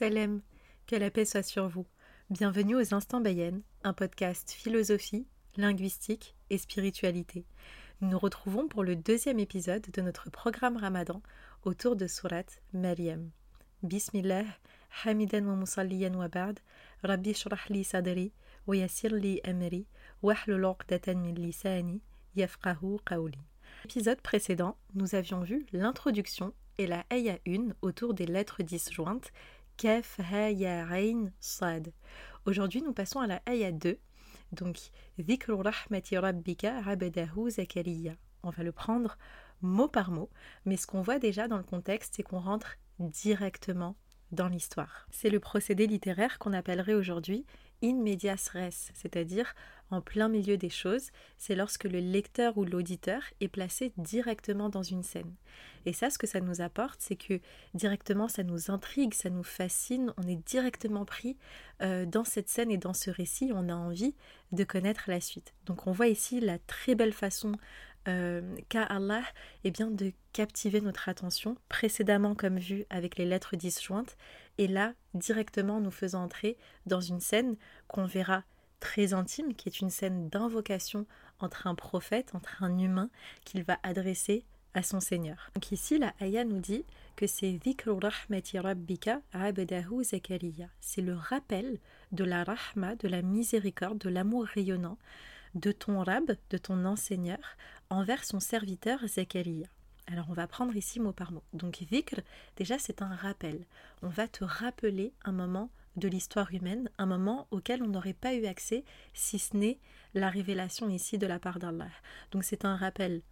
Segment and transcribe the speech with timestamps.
[0.00, 0.40] Salem,
[0.86, 1.84] que la paix soit sur vous.
[2.30, 5.26] Bienvenue aux Instants Bayen, un podcast philosophie,
[5.58, 7.44] linguistique et spiritualité.
[8.00, 11.20] Nous nous retrouvons pour le deuxième épisode de notre programme Ramadan
[11.64, 13.28] autour de Surat Maryam.
[13.82, 14.46] Bismillah,
[15.04, 16.60] hamidan wa musalliyan wa ba'd,
[17.02, 18.32] rabbi shrah li sadri,
[18.66, 19.84] wa yassir li amri,
[20.22, 22.00] wahlul uqdatan min lisani,
[22.36, 23.38] yafqahu qawli.
[23.84, 29.30] L'épisode précédent, nous avions vu l'introduction et la Aya 1 autour des lettres disjointes
[29.80, 30.20] Kef,
[31.40, 31.94] Sad.
[32.44, 33.98] Aujourd'hui, nous passons à la Aya 2,
[34.52, 34.78] donc
[35.48, 36.82] Rahmati Rabbika.
[38.42, 39.16] On va le prendre
[39.62, 40.28] mot par mot,
[40.66, 43.96] mais ce qu'on voit déjà dans le contexte, c'est qu'on rentre directement
[44.32, 45.06] dans l'histoire.
[45.10, 47.46] C'est le procédé littéraire qu'on appellerait aujourd'hui
[47.82, 49.54] in medias res, c'est-à-dire
[49.90, 54.84] en plein milieu des choses, c'est lorsque le lecteur ou l'auditeur est placé directement dans
[54.84, 55.34] une scène.
[55.84, 57.40] Et ça, ce que ça nous apporte, c'est que
[57.74, 61.36] directement, ça nous intrigue, ça nous fascine, on est directement pris
[61.82, 64.14] euh, dans cette scène et dans ce récit, on a envie
[64.52, 65.54] de connaître la suite.
[65.66, 67.52] Donc on voit ici la très belle façon
[68.08, 69.22] euh, qu'a Allah
[69.64, 74.16] eh bien, de captiver notre attention, précédemment comme vu avec les lettres disjointes,
[74.58, 77.56] et là directement nous faisant entrer dans une scène
[77.88, 78.44] qu'on verra
[78.80, 81.06] très intime, qui est une scène d'invocation
[81.38, 83.10] entre un prophète, entre un humain,
[83.44, 85.50] qu'il va adresser à son Seigneur.
[85.54, 86.84] Donc ici, la ayah nous dit
[87.16, 87.58] que c'est.
[90.80, 91.78] C'est le rappel
[92.12, 94.98] de la rahma, de la miséricorde, de l'amour rayonnant
[95.54, 97.56] de ton rab, de ton enseigneur,
[97.88, 99.66] envers son serviteur Zakaria.
[100.06, 101.42] Alors on va prendre ici mot par mot.
[101.52, 102.20] Donc vikr,
[102.56, 103.64] déjà c'est un rappel.
[104.02, 108.34] On va te rappeler un moment de l'histoire humaine, un moment auquel on n'aurait pas
[108.34, 109.78] eu accès si ce n'est
[110.14, 111.90] la révélation ici de la part d'Allah.
[112.32, 113.22] Donc c'est un rappel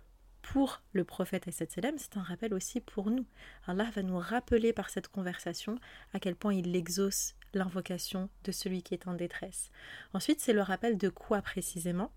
[0.43, 3.27] pour le prophète c'est un rappel aussi pour nous.
[3.67, 5.79] Allah va nous rappeler par cette conversation
[6.13, 9.71] à quel point il exauce l'invocation de celui qui est en détresse.
[10.13, 12.13] Ensuite, c'est le rappel de quoi précisément?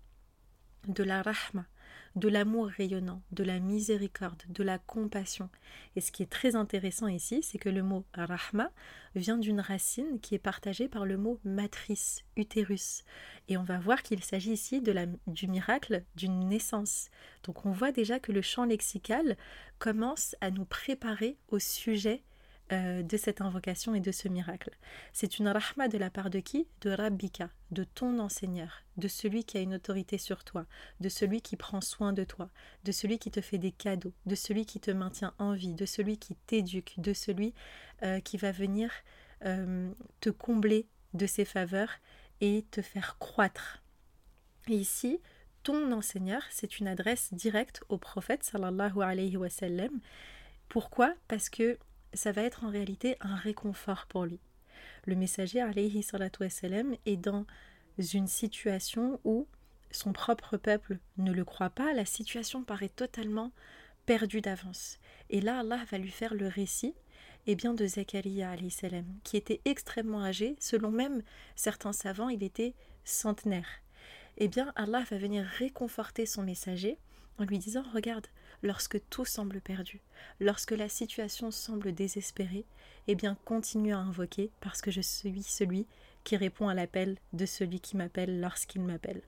[0.88, 1.66] De la rahma,
[2.16, 5.48] de l'amour rayonnant, de la miséricorde, de la compassion.
[5.96, 8.70] Et ce qui est très intéressant ici, c'est que le mot rahma
[9.14, 13.04] vient d'une racine qui est partagée par le mot matrice, utérus.
[13.48, 17.08] Et on va voir qu'il s'agit ici de la, du miracle d'une naissance.
[17.44, 19.36] Donc on voit déjà que le champ lexical
[19.78, 22.22] commence à nous préparer au sujet
[22.70, 24.70] euh, de cette invocation et de ce miracle.
[25.12, 26.66] C'est une rahma de la part de qui?
[26.80, 30.64] De Rabbika, de ton enseigneur, de celui qui a une autorité sur toi,
[31.00, 32.48] de celui qui prend soin de toi,
[32.84, 35.84] de celui qui te fait des cadeaux, de celui qui te maintient en vie, de
[35.84, 37.52] celui qui t'éduque, de celui
[38.02, 38.90] euh, qui va venir
[39.44, 39.90] euh,
[40.20, 41.90] te combler de ses faveurs
[42.40, 43.82] et te faire croître.
[44.68, 45.20] Et ici,
[45.62, 50.00] ton enseigneur, c'est une adresse directe au prophète sallallahu alayhi wa sallam.
[50.68, 51.12] Pourquoi?
[51.28, 51.78] Parce que
[52.14, 54.40] ça va être en réalité un réconfort pour lui.
[55.06, 57.46] Le messager alayhi salatu wassalam, est dans
[57.98, 59.46] une situation où
[59.90, 63.52] son propre peuple ne le croit pas, la situation paraît totalement
[64.06, 64.98] perdue d'avance.
[65.30, 66.94] Et là, Allah va lui faire le récit
[67.46, 71.22] eh bien, de Zakaria salam, qui était extrêmement âgé, selon même
[71.56, 72.74] certains savants, il était
[73.04, 73.66] centenaire.
[74.38, 76.98] Eh bien, Allah va venir réconforter son messager
[77.38, 78.28] en lui disant Regarde,
[78.62, 80.00] lorsque tout semble perdu,
[80.40, 82.64] lorsque la situation semble désespérée,
[83.08, 85.86] eh bien continue à invoquer parce que je suis celui
[86.24, 89.22] qui répond à l'appel de celui qui m'appelle lorsqu'il m'appelle.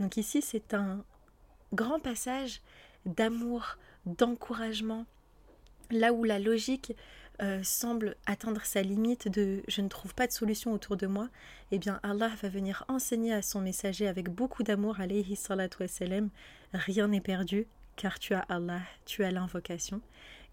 [0.00, 1.04] Donc ici, c'est un
[1.72, 2.60] grand passage
[3.06, 5.06] d'amour, d'encouragement,
[5.90, 6.92] là où la logique
[7.42, 11.28] euh, semble atteindre sa limite de je ne trouve pas de solution autour de moi,
[11.70, 15.84] eh bien Allah va venir enseigner à son messager avec beaucoup d'amour, alayhi salatu
[16.72, 17.66] rien n'est perdu,
[18.00, 20.00] car tu as Allah, tu as l'invocation.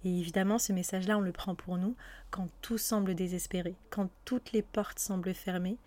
[0.04, 1.96] Et évidemment, ce message-là, on le prend pour nous
[2.30, 5.78] quand tout semble désespéré, quand toutes les portes semblent fermées.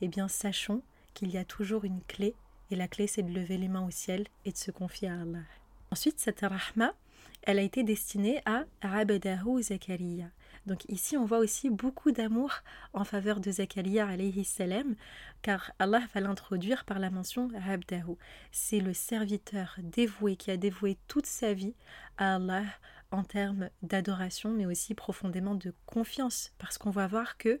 [0.00, 0.80] Eh bien, sachons
[1.12, 2.34] qu'il y a toujours une clé,
[2.70, 5.20] et la clé, c'est de lever les mains au ciel et de se confier à
[5.20, 5.44] Allah.
[5.90, 6.94] Ensuite, cette rahma,
[7.42, 10.30] elle a été destinée à Abadahu Zakaria.
[10.66, 12.52] Donc ici, on voit aussi beaucoup d'amour
[12.92, 14.94] en faveur de Zakaria alayhi salam,
[15.42, 18.16] car Allah va l'introduire par la mention Abdahu.
[18.52, 21.74] C'est le serviteur dévoué qui a dévoué toute sa vie
[22.18, 22.64] à Allah
[23.10, 27.60] en termes d'adoration, mais aussi profondément de confiance, parce qu'on va voir que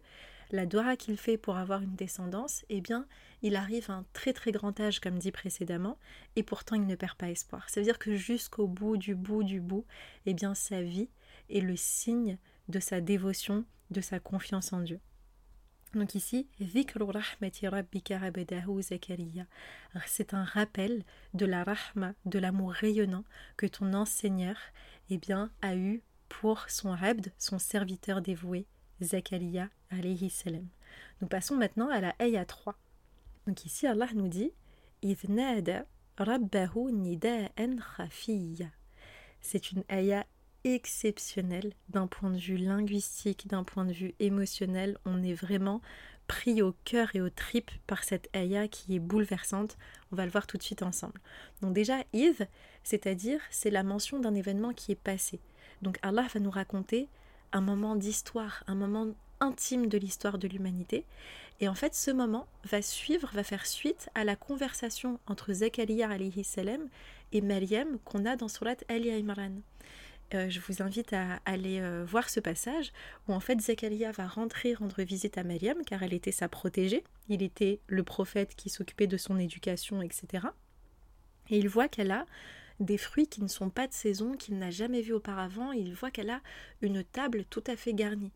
[0.52, 3.06] la dora qu'il fait pour avoir une descendance, eh bien,
[3.42, 5.96] il arrive à un très très grand âge, comme dit précédemment,
[6.36, 7.68] et pourtant il ne perd pas espoir.
[7.70, 9.86] Ça veut dire que jusqu'au bout du bout du bout,
[10.26, 11.08] eh bien, sa vie
[11.48, 12.38] est le signe
[12.70, 15.00] de sa dévotion, de sa confiance en Dieu.
[15.94, 16.46] Donc ici,
[20.06, 23.24] c'est un rappel de la rahma, de l'amour rayonnant
[23.56, 24.56] que ton enseigneur
[25.10, 28.66] eh bien, a eu pour son abd, son serviteur dévoué,
[29.00, 30.68] Zakaria alayhi salam.
[31.20, 32.76] Nous passons maintenant à la ayah 3.
[33.46, 34.52] Donc ici, Allah nous dit
[39.40, 40.26] C'est une ayah
[40.64, 44.98] exceptionnelle d'un point de vue linguistique, d'un point de vue émotionnel.
[45.04, 45.80] On est vraiment
[46.26, 49.76] pris au cœur et aux tripes par cette ayah qui est bouleversante.
[50.12, 51.20] On va le voir tout de suite ensemble.
[51.60, 52.48] Donc déjà, Id,
[52.84, 55.40] c'est-à-dire c'est la mention d'un événement qui est passé.
[55.82, 57.08] Donc Allah va nous raconter
[57.52, 59.08] un moment d'histoire, un moment
[59.40, 61.04] intime de l'histoire de l'humanité.
[61.60, 66.08] Et en fait, ce moment va suivre, va faire suite à la conversation entre Zakaria
[67.32, 69.60] et Maryam qu'on a dans Surat Ali Imran.
[70.34, 72.92] Euh, je vous invite à aller euh, voir ce passage
[73.26, 77.02] où en fait Zakaria va rentrer rendre visite à Maryam car elle était sa protégée,
[77.28, 80.46] il était le prophète qui s'occupait de son éducation, etc.
[81.48, 82.26] Et il voit qu'elle a
[82.78, 86.12] des fruits qui ne sont pas de saison, qu'il n'a jamais vu auparavant, il voit
[86.12, 86.40] qu'elle a
[86.80, 88.32] une table tout à fait garnie.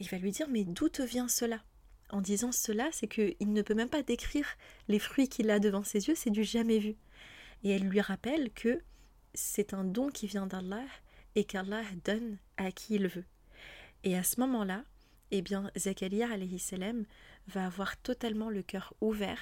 [0.00, 1.62] Il va lui dire mais d'où te vient cela?
[2.08, 4.46] En disant cela, c'est qu'il ne peut même pas décrire
[4.88, 6.94] les fruits qu'il a devant ses yeux, c'est du jamais vu.
[7.62, 8.80] Et elle lui rappelle que
[9.34, 10.84] c'est un don qui vient d'Allah
[11.36, 13.24] et qu'Allah donne à qui il veut.
[14.02, 14.84] Et à ce moment-là,
[15.30, 17.04] eh bien, Zakaria alayhi salam
[17.46, 19.40] va avoir totalement le cœur ouvert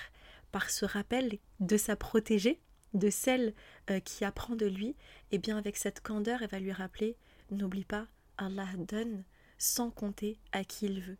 [0.52, 2.60] par ce rappel de sa protégée,
[2.92, 3.54] de celle
[3.90, 4.94] euh, qui apprend de lui,
[5.30, 7.16] eh bien avec cette candeur, elle va lui rappeler
[7.50, 8.06] n'oublie pas,
[8.38, 9.24] Allah donne
[9.58, 11.18] sans compter à qui il veut.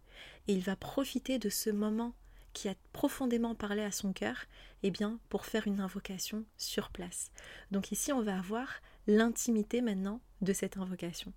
[0.48, 2.14] Et il va profiter de ce moment
[2.52, 4.36] qui a profondément parlé à son cœur,
[4.82, 7.30] eh bien, pour faire une invocation sur place.
[7.70, 8.68] Donc ici, on va avoir
[9.06, 11.32] l'intimité maintenant de cette invocation.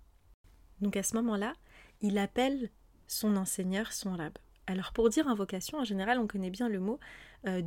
[0.80, 1.54] Donc à ce moment-là,
[2.00, 2.70] il appelle
[3.06, 4.36] son enseigneur, son rab.
[4.66, 7.00] Alors pour dire invocation, en général, on connaît bien le mot
[7.46, 7.62] euh.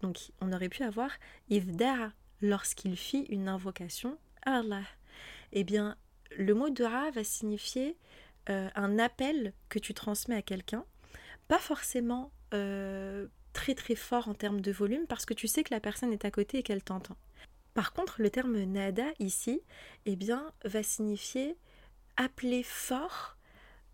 [0.00, 1.10] Donc on aurait pu avoir
[1.48, 4.82] ivdara lorsqu'il fit une invocation à Allah.
[5.52, 5.96] Eh bien,
[6.36, 7.96] le mot dua va signifier
[8.50, 10.84] euh, un appel que tu transmets à quelqu'un,
[11.48, 15.72] pas forcément euh, très très fort en termes de volume, parce que tu sais que
[15.72, 17.16] la personne est à côté et qu'elle t'entend.
[17.74, 19.62] Par contre, le terme nada ici,
[20.06, 21.56] eh bien, va signifier
[22.16, 23.36] appeler fort,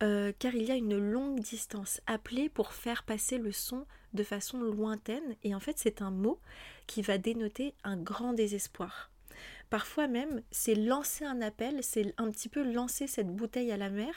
[0.02, 2.00] euh, car il y a une longue distance.
[2.06, 6.40] Appeler pour faire passer le son de façon lointaine, et en fait, c'est un mot
[6.86, 9.10] qui va dénoter un grand désespoir.
[9.70, 13.90] Parfois même, c'est lancer un appel, c'est un petit peu lancer cette bouteille à la
[13.90, 14.14] mer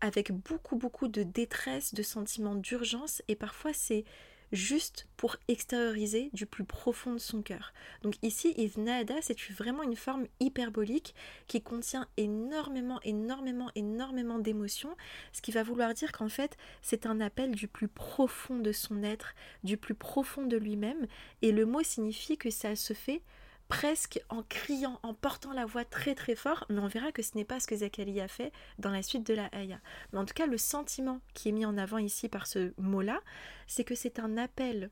[0.00, 4.04] avec beaucoup, beaucoup de détresse, de sentiments d'urgence, et parfois c'est
[4.52, 7.72] juste pour extérioriser du plus profond de son cœur.
[8.02, 11.14] Donc ici, Ivnada, c'est vraiment une forme hyperbolique
[11.46, 14.96] qui contient énormément, énormément, énormément d'émotions,
[15.32, 19.02] ce qui va vouloir dire qu'en fait, c'est un appel du plus profond de son
[19.02, 19.34] être,
[19.64, 21.06] du plus profond de lui-même,
[21.42, 23.22] et le mot signifie que ça se fait
[23.68, 27.36] presque en criant, en portant la voix très très fort, mais on verra que ce
[27.36, 29.78] n'est pas ce que Zachary a fait dans la suite de la Haya.
[30.12, 33.20] Mais en tout cas, le sentiment qui est mis en avant ici par ce mot-là,
[33.66, 34.90] c'est que c'est un appel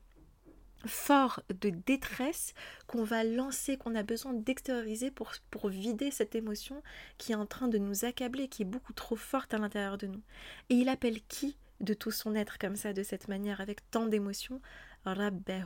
[0.85, 2.53] fort de détresse
[2.85, 6.83] qu'on va lancer, qu'on a besoin d'extérioriser pour, pour vider cette émotion
[7.17, 10.07] qui est en train de nous accabler, qui est beaucoup trop forte à l'intérieur de
[10.07, 10.21] nous.
[10.69, 14.05] Et il appelle qui de tout son être comme ça, de cette manière, avec tant
[14.05, 14.61] d'émotions?
[15.05, 15.65] Rabbahu,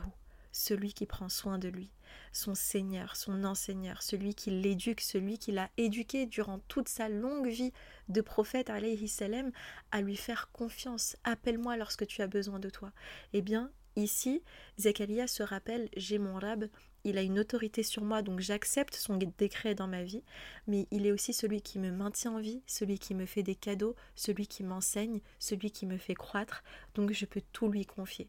[0.52, 1.90] celui qui prend soin de lui
[2.32, 7.48] son Seigneur, son enseigneur, celui qui l'éduque, celui qui l'a éduqué durant toute sa longue
[7.48, 7.72] vie
[8.08, 9.50] de prophète, alayhi salam,
[9.90, 11.16] à lui faire confiance.
[11.24, 12.92] Appelle-moi lorsque tu as besoin de toi.
[13.32, 14.42] Eh bien, ici,
[14.78, 16.68] Zakaria se rappelle j'ai mon rab,
[17.04, 20.22] il a une autorité sur moi, donc j'accepte son décret dans ma vie,
[20.66, 23.56] mais il est aussi celui qui me maintient en vie, celui qui me fait des
[23.56, 26.62] cadeaux, celui qui m'enseigne, celui qui me fait croître,
[26.94, 28.28] donc je peux tout lui confier.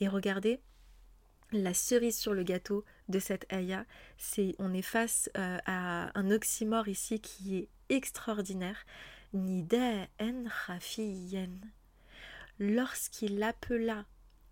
[0.00, 0.60] Et regardez,
[1.52, 3.84] la cerise sur le gâteau de cette ayah,
[4.18, 8.84] c'est on est face euh, à un oxymore ici qui est extraordinaire.
[9.32, 10.44] Nida en
[12.58, 14.04] Lorsqu'il appela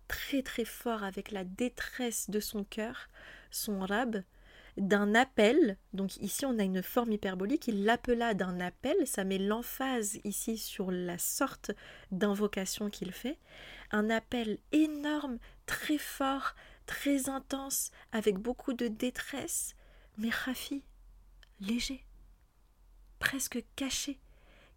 [0.07, 3.07] très très fort avec la détresse de son cœur,
[3.51, 4.23] son rab,
[4.77, 9.37] d'un appel, donc ici on a une forme hyperbolique, il l'appela d'un appel, ça met
[9.37, 11.71] l'emphase ici sur la sorte
[12.11, 13.37] d'invocation qu'il fait,
[13.91, 16.55] un appel énorme, très fort,
[16.89, 19.75] très intense, avec beaucoup de détresse,
[20.17, 20.81] mais Rafi,
[21.61, 22.03] léger,
[23.19, 24.17] presque caché,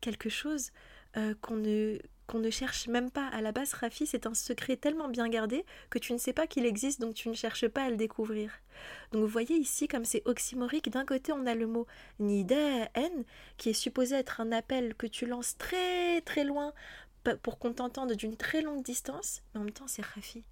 [0.02, 0.73] quelque chose
[1.16, 1.97] euh, qu'on ne,
[2.35, 3.28] ne cherche même pas.
[3.28, 6.47] À la base, Rafi, c'est un secret tellement bien gardé que tu ne sais pas
[6.47, 8.52] qu'il existe, donc tu ne cherches pas à le découvrir.
[9.12, 11.87] Donc vous voyez ici, comme c'est oxymorique, d'un côté on a le mot
[12.19, 13.25] Nida'en,
[13.57, 16.75] qui est supposé être un appel que tu lances très très loin
[17.42, 20.45] pour qu'on t'entende d'une très longue distance, mais en même temps c'est Rafi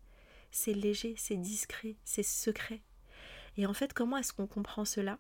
[0.51, 2.81] c'est léger, c'est discret, c'est secret.
[3.57, 5.19] Et en fait, comment est-ce qu'on comprend cela?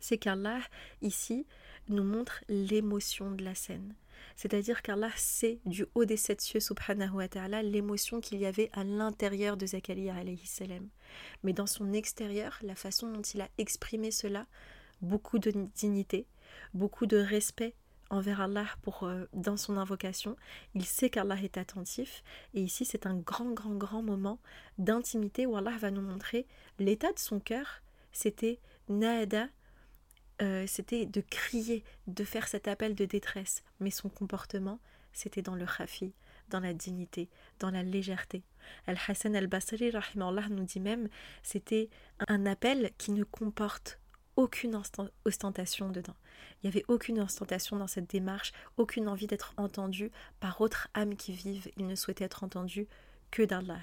[0.00, 0.60] C'est qu'Allah,
[1.02, 1.46] ici,
[1.88, 3.94] nous montre l'émotion de la scène.
[4.34, 8.70] C'est-à-dire qu'Allah sait du haut des sept cieux, subhanahu wa ta'ala, l'émotion qu'il y avait
[8.72, 10.88] à l'intérieur de Zakaria alayhi salam.
[11.42, 14.46] Mais dans son extérieur, la façon dont il a exprimé cela,
[15.00, 16.26] beaucoup de dignité,
[16.74, 17.74] beaucoup de respect
[18.10, 20.36] envers Allah pour, euh, dans son invocation.
[20.74, 22.22] Il sait qu'Allah est attentif.
[22.54, 24.38] Et ici, c'est un grand, grand, grand moment
[24.78, 26.46] d'intimité où Allah va nous montrer
[26.78, 27.82] l'état de son cœur.
[28.12, 29.48] C'était Naada,
[30.42, 33.62] euh, c'était de crier, de faire cet appel de détresse.
[33.80, 34.78] Mais son comportement,
[35.12, 36.12] c'était dans le khafi,
[36.50, 38.42] dans la dignité, dans la légèreté.
[38.86, 39.92] Al-Hassan al-Basri,
[40.50, 41.08] nous dit même,
[41.42, 41.88] c'était
[42.28, 43.98] un appel qui ne comporte
[44.36, 44.80] aucune
[45.24, 46.16] ostentation dedans.
[46.62, 51.16] Il n'y avait aucune ostentation dans cette démarche, aucune envie d'être entendu par autres âmes
[51.16, 51.68] qui vivent.
[51.76, 52.86] Il ne souhaitait être entendu
[53.30, 53.80] que d'Allah.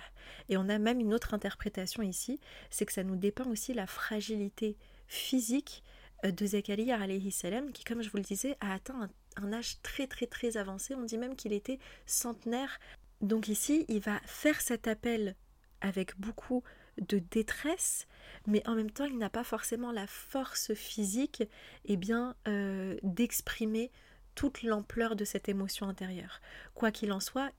[0.49, 3.87] Et on a même une autre interprétation ici, c'est que ça nous dépeint aussi la
[3.87, 5.83] fragilité physique
[6.25, 7.29] euh, de Zakaria alayhi
[7.73, 10.95] qui, comme je vous le disais, a atteint un, un âge très très très avancé.
[10.95, 12.79] On dit même qu'il était centenaire.
[13.21, 15.35] Donc ici, il va faire cet appel
[15.81, 16.63] avec beaucoup
[16.99, 18.07] de détresse,
[18.47, 22.97] mais en même temps, il n'a pas forcément la force physique et eh bien, euh,
[23.03, 23.91] d'exprimer
[24.35, 26.41] toute l'ampleur de cette émotion intérieure.
[26.73, 27.51] Quoi qu'il en soit,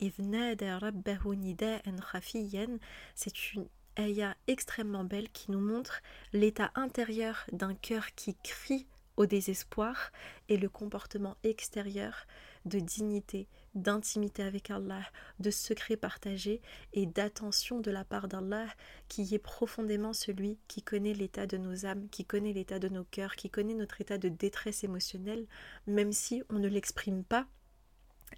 [3.15, 8.87] c'est une ayah extrêmement belle qui nous montre l'état intérieur d'un cœur qui crie
[9.17, 10.11] au désespoir
[10.49, 12.27] et le comportement extérieur
[12.65, 15.03] de dignité, d'intimité avec Allah,
[15.39, 18.67] de secret partagé et d'attention de la part d'Allah
[19.09, 23.05] qui est profondément celui qui connaît l'état de nos âmes, qui connaît l'état de nos
[23.05, 25.47] cœurs, qui connaît notre état de détresse émotionnelle,
[25.87, 27.47] même si on ne l'exprime pas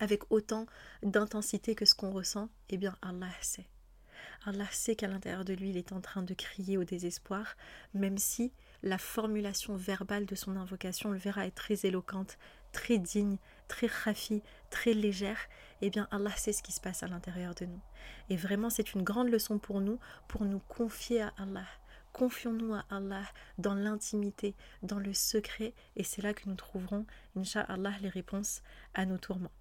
[0.01, 0.67] avec autant
[1.03, 3.69] d'intensité que ce qu'on ressent, eh bien Allah sait.
[4.45, 7.57] Allah sait qu'à l'intérieur de lui, il est en train de crier au désespoir,
[7.95, 8.53] même si
[8.83, 12.39] la formulation verbale de son invocation, le verra, est très éloquente,
[12.73, 15.39] très digne, très rafi, très légère,
[15.81, 17.81] eh bien Allah sait ce qui se passe à l'intérieur de nous.
[18.29, 21.67] Et vraiment, c'est une grande leçon pour nous, pour nous confier à Allah.
[22.13, 23.25] Confions-nous à Allah
[23.59, 27.07] dans l'intimité, dans le secret, et c'est là que nous trouverons,
[27.37, 28.63] Inch'Allah, les réponses
[28.95, 29.56] à nos tourments.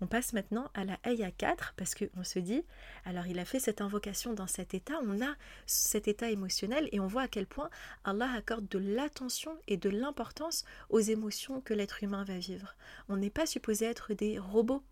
[0.00, 2.64] On passe maintenant à la Ayah 4 parce qu'on se dit,
[3.04, 5.34] alors il a fait cette invocation dans cet état, on a
[5.66, 7.70] cet état émotionnel et on voit à quel point
[8.04, 12.74] Allah accorde de l'attention et de l'importance aux émotions que l'être humain va vivre.
[13.08, 14.82] On n'est pas supposé être des robots.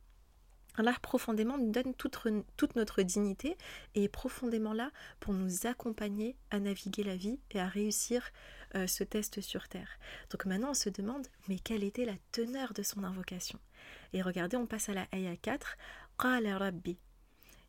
[0.76, 3.57] Allah profondément nous donne toute, notre dignité
[3.95, 8.31] et est profondément là pour nous accompagner à naviguer la vie et à réussir
[8.75, 9.99] euh, ce test sur Terre.
[10.31, 13.59] Donc maintenant on se demande, mais quelle était la teneur de son invocation?
[14.12, 15.76] Et regardez, on passe à la ayah 4.
[16.19, 16.99] Rabbi.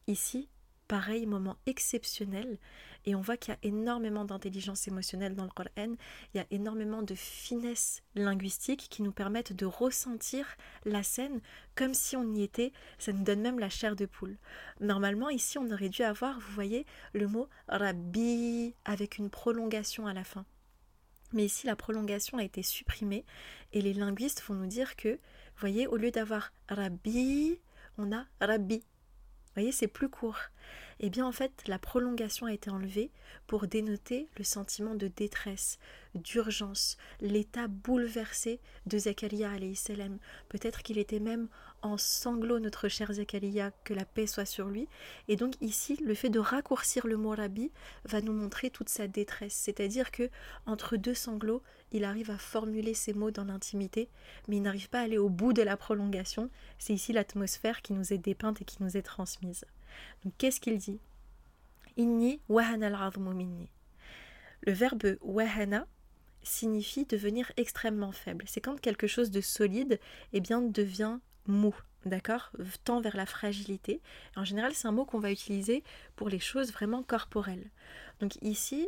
[0.08, 0.48] Ici,
[0.94, 2.60] pareil, moment exceptionnel.
[3.08, 5.96] Et on voit qu'il y a énormément d'intelligence émotionnelle dans le Coran.
[6.34, 10.46] Il y a énormément de finesse linguistique qui nous permettent de ressentir
[10.86, 11.42] la scène
[11.74, 12.74] comme si on y était.
[13.00, 14.38] Ça nous donne même la chair de poule.
[14.82, 20.14] Normalement, ici, on aurait dû avoir, vous voyez, le mot Rabbi avec une prolongation à
[20.14, 20.46] la fin.
[21.32, 23.26] Mais ici, la prolongation a été supprimée
[23.72, 25.18] et les linguistes vont nous dire que
[25.58, 27.58] voyez, au lieu d'avoir Rabbi,
[27.98, 28.78] on a Rabbi.
[28.78, 30.38] Vous voyez, c'est plus court.
[31.00, 33.12] Eh bien, en fait, la prolongation a été enlevée
[33.48, 35.80] pour dénoter le sentiment de détresse,
[36.16, 40.18] d'urgence, l'état bouleversé de Zakaria salam.
[40.50, 41.48] Peut-être qu'il était même
[41.82, 44.88] en sanglots, notre cher Zakaria, que la paix soit sur lui.
[45.28, 47.72] Et donc ici, le fait de raccourcir le mot rabbi
[48.06, 49.54] va nous montrer toute sa détresse.
[49.54, 50.30] C'est-à-dire que
[50.66, 54.10] entre deux sanglots, il arrive à formuler ces mots dans l'intimité,
[54.48, 56.50] mais il n'arrive pas à aller au bout de la prolongation.
[56.80, 59.66] C'est ici l'atmosphère qui nous est dépeinte et qui nous est transmise.
[60.24, 61.00] Donc qu'est-ce qu'il dit?
[61.98, 63.12] Inni wahana al.
[64.62, 65.88] Le verbe wahana
[66.44, 68.46] signifie devenir extrêmement faible.
[68.48, 70.00] C'est quand quelque chose de solide
[70.34, 72.52] eh bien, devient mou, d'accord?
[72.84, 74.02] Tend vers la fragilité.
[74.36, 75.84] En général, c'est un mot qu'on va utiliser
[76.16, 77.70] pour les choses vraiment corporelles.
[78.20, 78.88] Donc ici,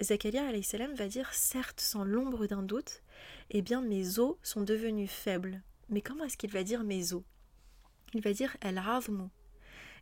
[0.00, 3.02] Zakaria salam va dire certes sans l'ombre d'un doute,
[3.50, 5.62] eh bien mes os sont devenus faibles.
[5.88, 7.22] Mais comment est-ce qu'il va dire mes os?
[8.14, 8.80] Il va dire el.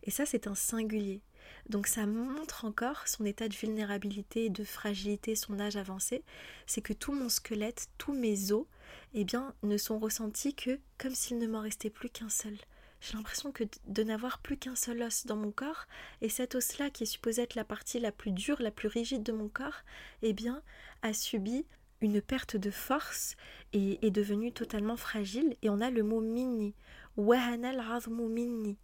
[0.05, 1.21] Et ça c'est un singulier.
[1.69, 6.23] Donc ça montre encore son état de vulnérabilité, de fragilité, son âge avancé,
[6.67, 8.67] c'est que tout mon squelette, tous mes os,
[9.15, 12.57] eh bien, ne sont ressentis que comme s'il ne m'en restait plus qu'un seul.
[13.01, 15.87] J'ai l'impression que de n'avoir plus qu'un seul os dans mon corps,
[16.21, 19.23] et cet os-là, qui est supposé être la partie la plus dure, la plus rigide
[19.23, 19.83] de mon corps,
[20.23, 20.63] eh bien,
[21.03, 21.65] a subi
[22.01, 23.37] une perte de force
[23.73, 25.57] et est devenu totalement fragile.
[25.63, 26.75] Et on a le mot mini.
[27.17, 28.77] Mini.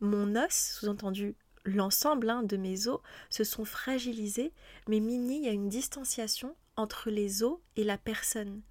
[0.00, 4.52] Mon os, sous-entendu l'ensemble hein, de mes os, se sont fragilisés,
[4.88, 8.62] mais mini, a une distanciation entre les os et la personne.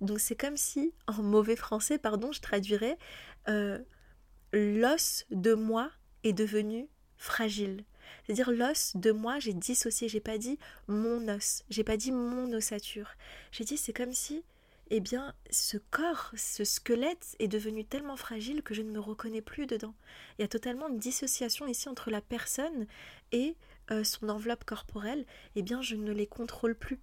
[0.00, 2.98] Donc c'est comme si, en mauvais français, pardon, je traduirais,
[3.48, 3.78] euh,
[4.52, 5.90] l'os de moi
[6.22, 7.84] est devenu fragile.
[8.24, 12.52] C'est-à-dire l'os de moi, j'ai dissocié, j'ai pas dit mon os, j'ai pas dit mon
[12.52, 13.10] ossature.
[13.50, 14.44] J'ai dit c'est comme si
[14.96, 19.40] eh bien, ce corps, ce squelette est devenu tellement fragile que je ne me reconnais
[19.40, 19.92] plus dedans.
[20.38, 22.86] Il y a totalement une dissociation ici entre la personne
[23.32, 23.56] et
[23.90, 25.26] euh, son enveloppe corporelle.
[25.56, 27.00] Eh bien, je ne les contrôle plus.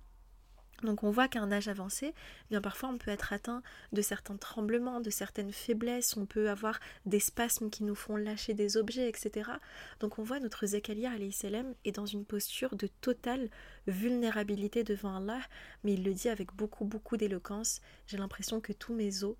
[0.83, 3.61] Donc on voit qu'à un âge avancé, eh bien parfois on peut être atteint
[3.91, 8.53] de certains tremblements, de certaines faiblesses, on peut avoir des spasmes qui nous font lâcher
[8.53, 9.51] des objets, etc.
[9.99, 13.49] Donc on voit notre Zakaria salam est dans une posture de totale
[13.87, 15.41] vulnérabilité devant Allah,
[15.83, 17.81] mais il le dit avec beaucoup beaucoup d'éloquence.
[18.07, 19.35] J'ai l'impression que tous mes os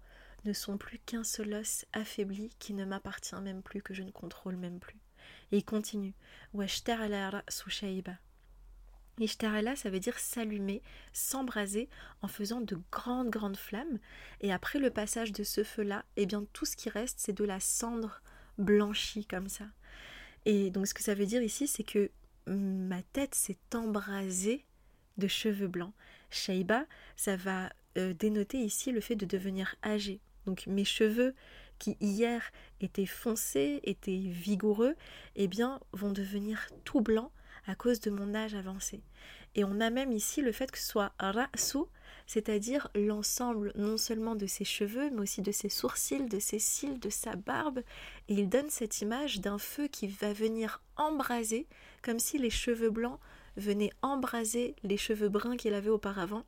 [0.46, 4.12] ne sont plus qu'un seul os affaibli qui ne m'appartient même plus, que je ne
[4.12, 5.00] contrôle même plus.
[5.52, 6.14] Et il continue.
[9.22, 10.82] Ishtarala, ça veut dire s'allumer,
[11.14, 11.90] s'embraser
[12.22, 14.00] en faisant de grandes, grandes flammes.
[14.42, 17.44] Et après le passage de ce feu-là, eh bien, tout ce qui reste, c'est de
[17.44, 18.22] la cendre
[18.58, 19.66] blanchie comme ça.
[20.46, 22.10] Et donc, ce que ça veut dire ici, c'est que
[22.48, 24.66] ma tête s'est embrasée
[25.18, 25.94] de cheveux blancs.
[26.30, 26.86] Shaiba,
[27.16, 30.20] ça va euh, dénoter ici le fait de devenir âgé.
[30.46, 31.36] Donc, mes cheveux
[31.78, 34.96] qui hier étaient foncés, étaient vigoureux,
[35.36, 37.32] eh bien, vont devenir tout blancs
[37.68, 39.02] à cause de mon âge avancé.
[39.56, 41.80] Et on a même ici le fait que ce soit ra'su,
[42.26, 47.00] c'est-à-dire l'ensemble non seulement de ses cheveux, mais aussi de ses sourcils, de ses cils,
[47.00, 47.80] de sa barbe.
[48.30, 51.68] Et il donne cette image d'un feu qui va venir embraser,
[52.02, 53.20] comme si les cheveux blancs
[53.58, 56.46] venaient embraser les cheveux bruns qu'il avait auparavant.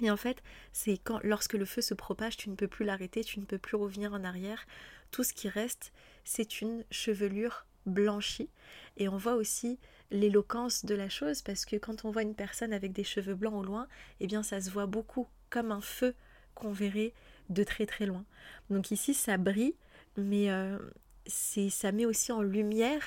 [0.00, 3.24] Et en fait, c'est quand lorsque le feu se propage, tu ne peux plus l'arrêter,
[3.24, 4.66] tu ne peux plus revenir en arrière.
[5.10, 5.92] Tout ce qui reste,
[6.24, 8.48] c'est une chevelure blanchie.
[8.96, 9.78] Et on voit aussi
[10.12, 13.54] l'éloquence de la chose parce que quand on voit une personne avec des cheveux blancs
[13.54, 13.88] au loin,
[14.20, 16.14] eh bien ça se voit beaucoup comme un feu
[16.54, 17.12] qu'on verrait
[17.48, 18.24] de très très loin.
[18.70, 19.74] Donc ici ça brille,
[20.16, 20.78] mais euh,
[21.26, 23.02] ça met aussi en lumière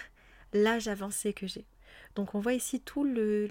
[0.51, 1.65] l'âge avancé que j'ai.
[2.15, 3.47] Donc on voit ici tout le,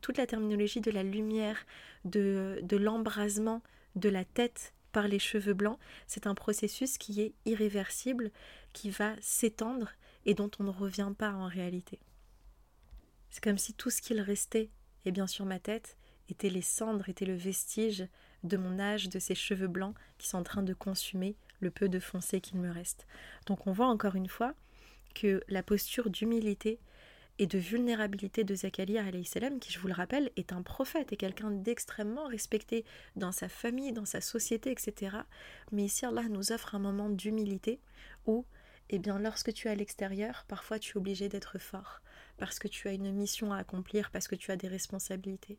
[0.00, 1.66] toute la terminologie de la lumière,
[2.04, 3.62] de, de l'embrasement
[3.96, 5.78] de la tête par les cheveux blancs.
[6.06, 8.30] C'est un processus qui est irréversible,
[8.72, 9.92] qui va s'étendre
[10.26, 11.98] et dont on ne revient pas en réalité.
[13.30, 14.70] C'est comme si tout ce qu'il restait,
[15.04, 15.96] et bien sur ma tête,
[16.28, 18.06] étaient les cendres, étaient le vestige
[18.44, 21.88] de mon âge, de ces cheveux blancs qui sont en train de consumer le peu
[21.88, 23.06] de foncé qu'il me reste.
[23.46, 24.54] Donc on voit encore une fois
[25.14, 26.78] que la posture d'humilité
[27.40, 31.16] et de vulnérabilité de Zakaria, salam, qui je vous le rappelle, est un prophète et
[31.16, 35.18] quelqu'un d'extrêmement respecté dans sa famille, dans sa société, etc.
[35.70, 37.80] Mais ici, Allah nous offre un moment d'humilité
[38.26, 38.44] où,
[38.90, 42.00] eh bien, lorsque tu es à l'extérieur, parfois tu es obligé d'être fort
[42.38, 45.58] parce que tu as une mission à accomplir, parce que tu as des responsabilités.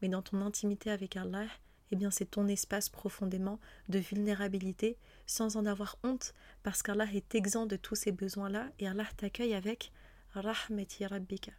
[0.00, 1.46] Mais dans ton intimité avec Allah,
[1.90, 7.34] eh bien c'est ton espace profondément de vulnérabilité sans en avoir honte parce qu'Allah est
[7.34, 9.92] exempt de tous ces besoins-là et Allah t'accueille avec
[10.32, 11.52] rahmati rabbika.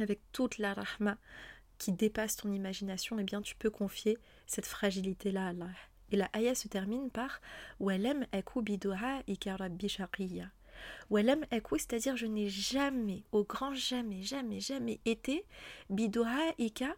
[0.00, 1.18] Avec toute la rahma
[1.78, 5.70] qui dépasse ton imagination, eh bien tu peux confier cette fragilité-là à Allah.
[6.10, 7.40] Et la ayah se termine par
[7.80, 9.22] Walem aku biduha
[11.10, 15.44] Walem Ekou, c'est-à-dire je n'ai jamais, au grand jamais, jamais, jamais été
[16.58, 16.94] Ika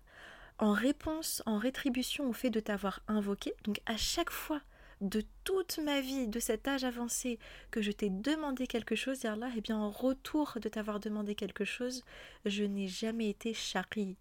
[0.58, 3.54] en réponse, en rétribution au fait de t'avoir invoqué.
[3.64, 4.60] Donc à chaque fois
[5.00, 7.38] de toute ma vie, de cet âge avancé,
[7.70, 11.64] que je t'ai demandé quelque chose, et et bien en retour de t'avoir demandé quelque
[11.64, 12.02] chose,
[12.46, 14.16] je n'ai jamais été chari.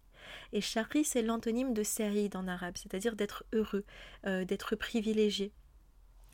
[0.52, 3.84] Et chari, c'est l'antonyme de Saïd en arabe, c'est-à-dire d'être heureux,
[4.26, 5.52] euh, d'être privilégié.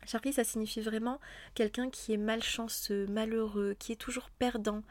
[0.04, 1.20] Charlie, ça signifie vraiment
[1.54, 4.82] quelqu'un qui est malchanceux, malheureux, qui est toujours perdant,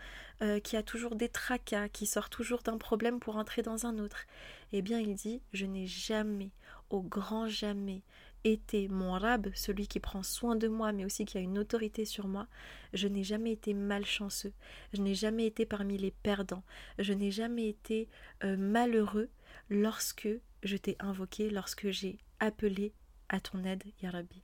[0.42, 4.00] euh, qui a toujours des tracas, qui sort toujours d'un problème pour entrer dans un
[4.00, 4.26] autre.
[4.72, 6.52] Eh bien, il dit Je n'ai jamais,
[6.90, 8.04] au grand jamais,
[8.44, 12.06] été mon rab, celui qui prend soin de moi, mais aussi qui a une autorité
[12.06, 12.48] sur moi.
[12.94, 14.54] Je n'ai jamais été malchanceux.
[14.94, 16.64] Je n'ai jamais été parmi les perdants.
[16.98, 18.10] Je n'ai jamais été
[18.44, 19.30] euh, malheureux
[19.70, 20.30] lorsque
[20.64, 22.94] je t'ai invoqué, lorsque j'ai appelé
[23.30, 24.42] à ton aide, Yarabi.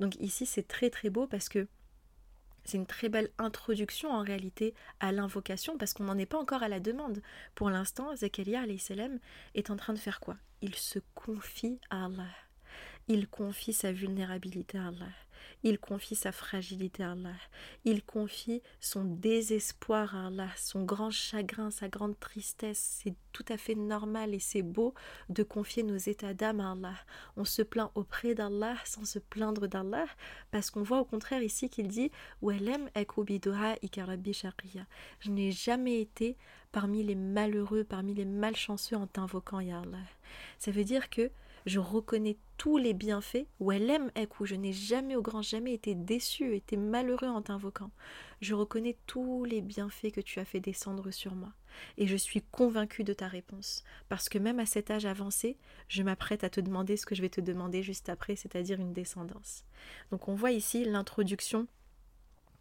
[0.00, 1.66] Donc ici, c'est très très beau parce que
[2.64, 6.62] c'est une très belle introduction en réalité à l'invocation parce qu'on n'en est pas encore
[6.62, 7.20] à la demande.
[7.54, 8.64] Pour l'instant, Zakaria
[9.54, 10.36] est en train de faire quoi?
[10.62, 12.30] Il se confie à Allah.
[13.06, 15.10] Il confie sa vulnérabilité à Allah.
[15.66, 17.32] Il confie sa fragilité à Allah.
[17.86, 23.00] Il confie son désespoir à Allah, son grand chagrin, sa grande tristesse.
[23.02, 24.92] C'est tout à fait normal et c'est beau
[25.30, 26.96] de confier nos états d'âme à Allah.
[27.38, 30.04] On se plaint auprès d'Allah sans se plaindre d'Allah
[30.50, 32.10] parce qu'on voit au contraire ici qu'il dit
[32.42, 32.48] Je
[35.30, 36.36] n'ai jamais été
[36.72, 39.96] parmi les malheureux, parmi les malchanceux en t'invoquant, Ya Allah.
[40.58, 41.30] Ça veut dire que
[41.66, 43.46] Je reconnais tous les bienfaits.
[43.60, 47.42] Ou elle aime où je n'ai jamais au grand jamais été déçu, été malheureux en
[47.42, 47.90] t'invoquant.
[48.40, 51.52] Je reconnais tous les bienfaits que tu as fait descendre sur moi.
[51.96, 53.82] Et je suis convaincue de ta réponse.
[54.08, 55.56] Parce que même à cet âge avancé,
[55.88, 58.92] je m'apprête à te demander ce que je vais te demander juste après, c'est-à-dire une
[58.92, 59.64] descendance.
[60.10, 61.66] Donc on voit ici l'introduction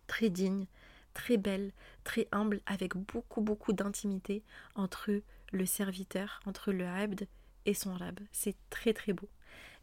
[0.08, 0.66] très digne,
[1.14, 1.72] très belle,
[2.04, 4.44] très humble, avec beaucoup, beaucoup d'intimité
[4.76, 7.28] entre le serviteur, entre le abd
[7.66, 8.20] et son rab.
[8.32, 9.30] C'est très, très beau.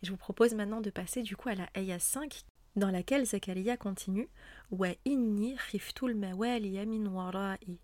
[0.02, 2.44] Et je vous propose maintenant de passer du coup à la ayah 5,
[2.76, 4.28] dans laquelle Zakaria continue
[4.70, 7.78] Wa inni khiftul min wara'i.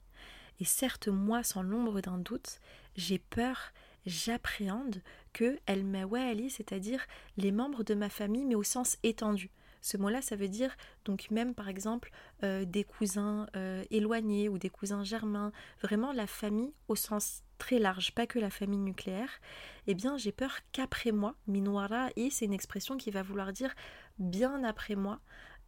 [0.59, 2.61] Et certes, moi, sans l'ombre d'un doute,
[2.97, 3.73] j'ai peur,
[4.07, 7.05] j'appréhende que el mawali, c'est-à-dire
[7.37, 9.51] les membres de ma famille, mais au sens étendu.
[9.83, 12.11] Ce mot-là, ça veut dire donc même par exemple
[12.43, 17.79] euh, des cousins euh, éloignés ou des cousins germains, vraiment la famille au sens très
[17.79, 19.41] large, pas que la famille nucléaire.
[19.87, 23.75] Eh bien, j'ai peur qu'après moi, minwara i, c'est une expression qui va vouloir dire
[24.19, 25.21] bien après moi,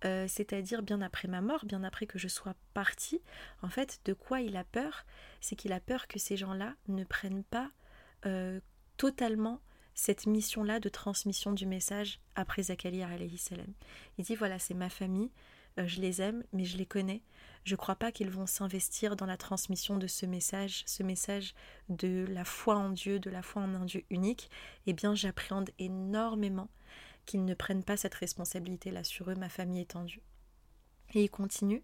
[0.05, 3.21] euh, c'est-à-dire bien après ma mort, bien après que je sois partie.
[3.63, 5.05] En fait, de quoi il a peur?
[5.41, 7.71] C'est qu'il a peur que ces gens-là ne prennent pas
[8.97, 9.61] totalement
[9.99, 13.73] cette mission-là de transmission du message après Zakaria alayhi salam.
[14.17, 15.31] Il dit voilà, c'est ma famille,
[15.79, 17.23] euh, je les aime, mais je les connais.
[17.69, 21.55] Je ne crois pas qu'ils vont s'investir dans la transmission de ce message, ce message
[21.91, 24.51] de la foi en Dieu, de la foi en un Dieu unique.
[24.87, 26.71] Eh bien, j'appréhende énormément
[27.27, 30.23] qu'ils ne prennent pas cette responsabilité-là sur eux, ma famille étendue.
[31.13, 31.83] Et il continue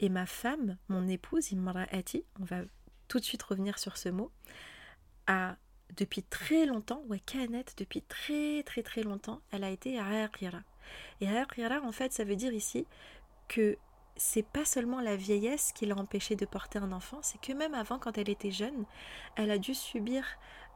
[0.00, 2.62] Et ma femme, mon épouse, Imra'ati, on va
[3.06, 4.32] tout de suite revenir sur ce mot,
[5.28, 5.56] a
[5.96, 10.64] depuis très longtemps, ouais, Kanet, depuis très très très longtemps, elle a été Aqira.
[11.20, 12.86] Et Aqira, en fait, ça veut dire ici
[13.48, 13.76] que
[14.16, 17.74] c'est pas seulement la vieillesse qui l'a empêchée de porter un enfant, c'est que même
[17.74, 18.84] avant, quand elle était jeune,
[19.36, 20.24] elle a dû subir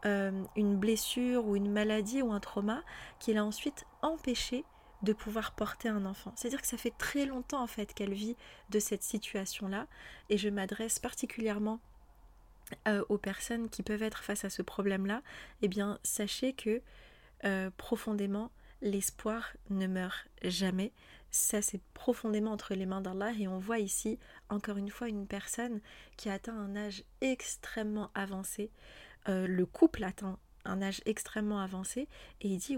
[0.04, 2.82] euh, une blessure ou une maladie ou un trauma
[3.18, 4.64] qui l'a ensuite empêchée
[5.02, 6.32] de pouvoir porter un enfant.
[6.34, 8.36] C'est-à-dire que ça fait très longtemps en fait qu'elle vit
[8.70, 9.86] de cette situation-là,
[10.28, 11.80] et je m'adresse particulièrement
[12.86, 15.22] euh, aux personnes qui peuvent être face à ce problème-là,
[15.62, 16.82] eh bien, sachez que
[17.44, 18.50] euh, profondément,
[18.82, 20.92] l'espoir ne meurt jamais.
[21.30, 23.32] Ça, c'est profondément entre les mains d'Allah.
[23.38, 25.80] Et on voit ici, encore une fois, une personne
[26.16, 28.70] qui atteint un âge extrêmement avancé.
[29.28, 32.08] Euh, le couple atteint un âge extrêmement avancé.
[32.40, 32.76] Et il dit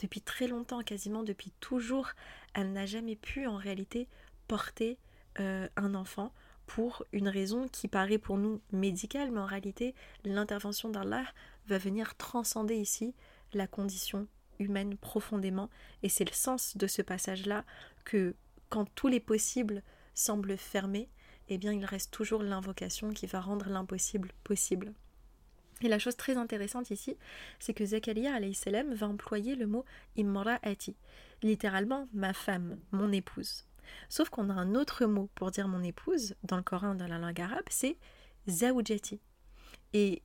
[0.00, 2.10] Depuis très longtemps, quasiment depuis toujours,
[2.54, 4.08] elle n'a jamais pu en réalité
[4.48, 4.98] porter
[5.38, 6.32] un enfant
[6.66, 11.24] pour une raison qui paraît pour nous médicale, mais en réalité, l'intervention d'Allah
[11.66, 13.14] va venir transcender ici
[13.54, 14.26] la condition
[14.58, 15.70] humaine profondément.
[16.02, 17.64] Et c'est le sens de ce passage-là
[18.04, 18.34] que
[18.68, 19.82] quand tous les possibles
[20.14, 21.08] semblent fermés,
[21.48, 24.92] eh bien il reste toujours l'invocation qui va rendre l'impossible possible.
[25.82, 27.16] Et la chose très intéressante ici,
[27.58, 29.84] c'est que Zakaria salam va employer le mot
[30.62, 30.96] ati,
[31.42, 33.66] littéralement ma femme, mon épouse.
[34.08, 37.18] Sauf qu'on a un autre mot pour dire mon épouse dans le Coran, dans la
[37.18, 37.96] langue arabe, c'est
[38.48, 39.20] zawjati.
[39.92, 40.22] Et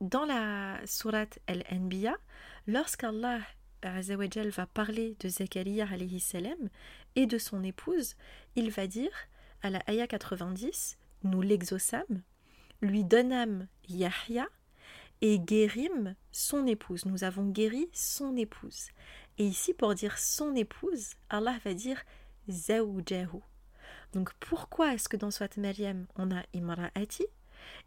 [0.00, 2.16] dans la sourate Al-Anbiya,
[2.66, 3.40] lorsqu'Allah
[3.82, 5.86] va parler de Zakaria
[7.14, 8.14] et de son épouse,
[8.56, 9.12] il va dire
[9.62, 12.22] à la ayah 90, nous l'exaucâmes,
[12.82, 14.46] lui donnâmes Yahya
[15.22, 17.06] et guérîmes son épouse.
[17.06, 18.88] Nous avons guéri son épouse.
[19.38, 22.02] Et ici, pour dire son épouse, Allah va dire
[22.48, 23.40] zawjahu.
[24.12, 27.26] Donc pourquoi est-ce que dans Swat Maryam on a imra'ati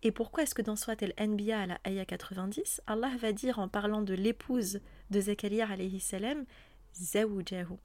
[0.04, 3.68] et pourquoi est-ce que dans Swat al-Anbiya à la ayah 90, Allah va dire en
[3.68, 6.46] parlant de l'épouse de Zakaria alayhi salam
[6.96, 7.78] zawjahu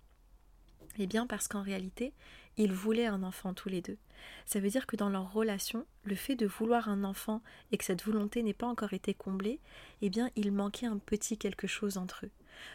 [0.98, 2.12] Eh bien parce qu'en réalité,
[2.56, 3.98] ils voulaient un enfant tous les deux.
[4.46, 7.84] Ça veut dire que dans leur relation, le fait de vouloir un enfant et que
[7.84, 9.60] cette volonté n'ait pas encore été comblée,
[10.02, 12.30] eh bien il manquait un petit quelque chose entre eux.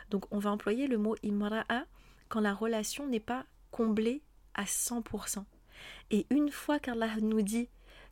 [0.09, 1.85] Donc on va employer le mot imra'a
[2.27, 4.21] quand la relation n'est pas comblés
[4.53, 5.45] à 100%.
[6.11, 7.69] Et une fois qu'Allah nous dit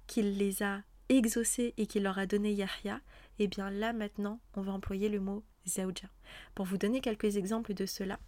[0.07, 3.01] qu'il les a exaucés et qu'il leur a donné Yahya,
[3.39, 6.07] eh bien là maintenant, on va employer le mot zawja.
[6.55, 8.19] Pour vous donner quelques exemples de cela,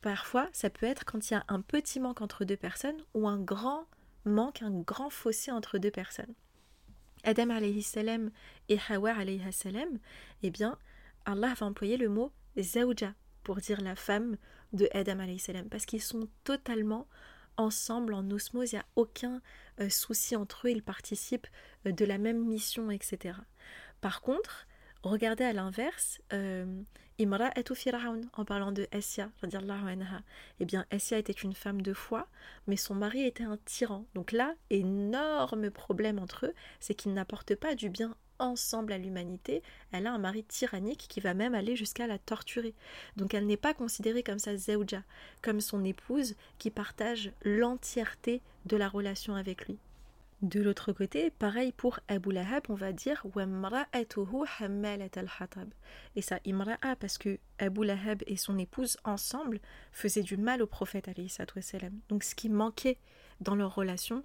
[0.00, 3.28] parfois ça peut être quand il y a un petit manque entre deux personnes ou
[3.28, 3.86] un grand
[4.24, 6.34] manque, un grand fossé entre deux personnes.
[7.24, 8.30] Adam alayhi salam
[8.68, 9.98] et Hawa alayhi salam,
[10.42, 10.78] eh bien
[11.24, 14.36] Allah va employer le mot zawja pour dire la femme
[14.72, 17.06] de Adam salam parce qu'ils sont totalement
[17.56, 19.40] ensemble en osmose, il n'y a aucun
[19.80, 21.46] euh, souci entre eux, ils participent
[21.86, 23.38] euh, de la même mission, etc.
[24.00, 24.66] Par contre,
[25.02, 26.82] regardez à l'inverse, euh,
[27.20, 29.30] Imra'atu Fir'aun, en parlant de Essia.
[30.58, 32.26] Eh bien, Essia était une femme de foi,
[32.66, 34.04] mais son mari était un tyran.
[34.14, 39.62] Donc là, énorme problème entre eux, c'est qu'ils n'apportent pas du bien ensemble à l'humanité,
[39.92, 42.74] elle a un mari tyrannique qui va même aller jusqu'à la torturer.
[43.16, 45.02] Donc elle n'est pas considérée comme sa zewja,
[45.42, 49.78] comme son épouse qui partage l'entièreté de la relation avec lui.
[50.42, 53.24] De l'autre côté, pareil pour Abu Lahab, on va dire
[56.16, 60.66] Et ça, imra'a, parce que Abu Lahab et son épouse ensemble faisaient du mal au
[60.66, 61.08] prophète.
[62.10, 62.98] Donc ce qui manquait
[63.40, 64.22] dans leur relation,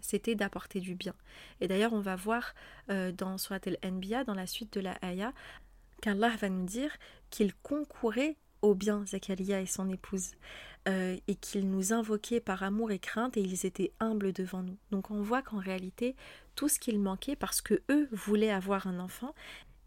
[0.00, 1.14] c'était d'apporter du bien.
[1.60, 2.54] Et d'ailleurs, on va voir
[2.90, 5.32] euh, dans Surat al-Anbiya, dans la suite de la Aya,
[6.02, 6.96] qu'Allah va nous dire
[7.30, 10.32] qu'il concourait au bien, Zakaria et son épouse.
[10.88, 14.78] Euh, et qu'ils nous invoquaient par amour et crainte et ils étaient humbles devant nous.
[14.90, 16.16] Donc on voit qu'en réalité,
[16.54, 19.34] tout ce qu'il manquait, parce que eux voulaient avoir un enfant,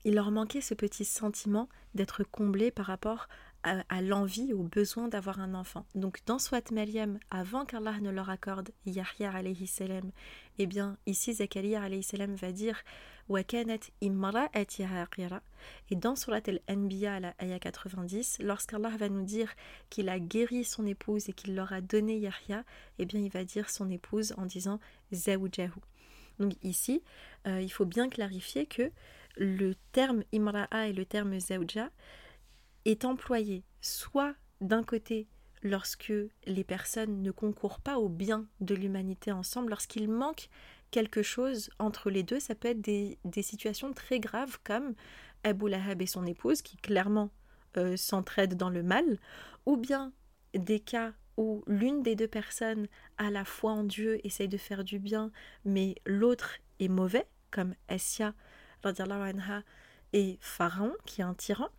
[0.03, 3.29] il leur manquait ce petit sentiment d'être comblés par rapport
[3.63, 5.85] à, l'envie, au besoin d'avoir un enfant.
[5.95, 10.11] Donc dans Swat Maryam, avant qu'Allah ne leur accorde Yahya alayhi salam,
[10.57, 12.83] eh bien ici Zakaria alayhi salam va dire
[15.89, 19.53] et dans Surat al-Anbiya, la ayah 90, lorsqu'Allah va nous dire
[19.89, 22.63] qu'il a guéri son épouse et qu'il leur a donné Yahya,
[22.99, 24.79] eh bien il va dire son épouse en disant
[25.13, 25.79] Zawjahu.
[26.39, 27.03] Donc ici,
[27.47, 28.91] euh, il faut bien clarifier que
[29.37, 31.89] le terme Imra'a et le terme Zawja
[32.85, 35.27] est employé soit d'un côté
[35.63, 36.13] lorsque
[36.45, 40.49] les personnes ne concourent pas au bien de l'humanité ensemble, lorsqu'il manque
[40.89, 44.93] quelque chose entre les deux, ça peut être des, situations très graves comme
[45.43, 47.31] Abu Lahab et son épouse qui clairement
[47.77, 49.17] euh, s'entraident dans le mal,
[49.65, 50.11] ou bien
[50.53, 54.83] des cas où l'une des deux personnes a la foi en Dieu, essaye de faire
[54.83, 55.31] du bien,
[55.63, 58.33] mais l'autre est mauvais, comme Essia
[60.13, 61.69] et Pharaon, qui est un tyran.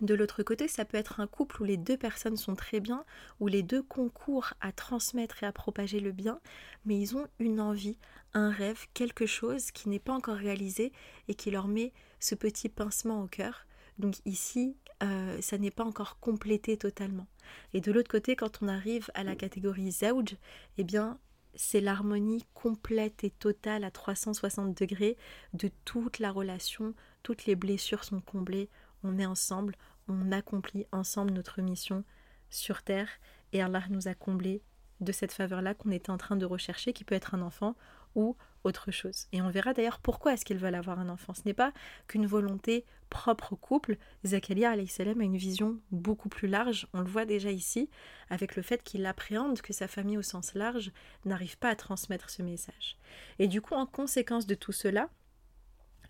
[0.00, 3.04] De l'autre côté, ça peut être un couple où les deux personnes sont très bien,
[3.38, 6.40] où les deux concourent à transmettre et à propager le bien,
[6.86, 7.98] mais ils ont une envie,
[8.32, 10.92] un rêve, quelque chose qui n'est pas encore réalisé
[11.28, 13.66] et qui leur met ce petit pincement au cœur.
[13.98, 17.26] Donc ici, euh, ça n'est pas encore complété totalement.
[17.74, 20.36] Et de l'autre côté, quand on arrive à la catégorie Zawj,
[20.78, 21.18] eh bien,
[21.54, 25.16] c'est l'harmonie complète et totale à 360 degrés
[25.52, 28.70] de toute la relation, toutes les blessures sont comblées,
[29.02, 29.76] on est ensemble,
[30.10, 32.04] on accomplit ensemble notre mission
[32.50, 33.08] sur Terre
[33.52, 34.62] et Allah nous a comblés
[35.00, 37.74] de cette faveur-là qu'on était en train de rechercher, qui peut être un enfant
[38.14, 39.26] ou autre chose.
[39.32, 41.32] Et on verra d'ailleurs pourquoi est-ce qu'ils veulent avoir un enfant.
[41.32, 41.72] Ce n'est pas
[42.06, 43.96] qu'une volonté propre au couple.
[44.24, 46.86] Zakaria a une vision beaucoup plus large.
[46.92, 47.88] On le voit déjà ici
[48.28, 50.92] avec le fait qu'il appréhende que sa famille au sens large
[51.24, 52.98] n'arrive pas à transmettre ce message.
[53.38, 55.08] Et du coup, en conséquence de tout cela,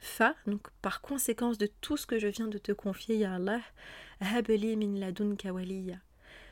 [0.00, 3.60] Fa, donc par conséquence de tout ce que je viens de te confier, ya Allah,
[4.20, 5.96] habeli min ladunka waliya.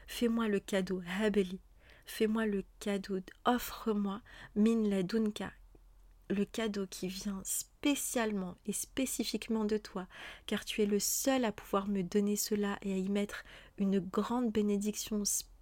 [0.06, 1.60] Fais-moi le cadeau, habeli.
[2.06, 4.20] Fais-moi le cadeau, offre-moi
[4.54, 5.52] min ladunka,
[6.30, 10.06] le cadeau qui vient spécialement et spécifiquement de toi,
[10.46, 13.44] car tu es le seul à pouvoir me donner cela et à y mettre
[13.78, 15.57] une grande bénédiction spéciale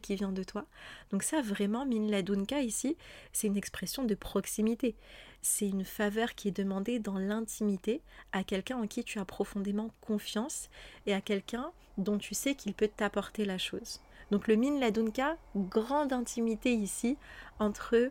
[0.00, 0.64] qui vient de toi.
[1.10, 2.96] Donc ça vraiment, min ladunka ici,
[3.32, 4.96] c'est une expression de proximité
[5.42, 9.90] c'est une faveur qui est demandée dans l'intimité à quelqu'un en qui tu as profondément
[10.00, 10.70] confiance
[11.06, 14.00] et à quelqu'un dont tu sais qu'il peut t'apporter la chose.
[14.30, 17.18] Donc le min ladunka, grande intimité ici
[17.58, 18.10] entre